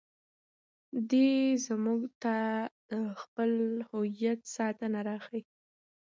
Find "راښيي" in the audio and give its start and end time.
5.07-5.41